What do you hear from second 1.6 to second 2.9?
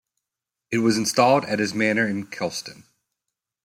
manor in Kelston.